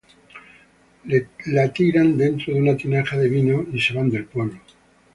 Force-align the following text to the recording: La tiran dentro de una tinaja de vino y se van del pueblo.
La 1.45 1.71
tiran 1.71 2.17
dentro 2.17 2.55
de 2.55 2.59
una 2.59 2.75
tinaja 2.75 3.17
de 3.19 3.29
vino 3.29 3.63
y 3.71 3.79
se 3.79 3.93
van 3.93 4.09
del 4.09 4.25
pueblo. 4.25 4.59